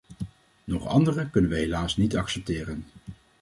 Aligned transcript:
Nog 0.63 0.87
andere 0.87 1.29
kunnen 1.29 1.49
we 1.51 1.57
helaas 1.57 1.97
niet 1.97 2.17
accepteren. 2.17 2.85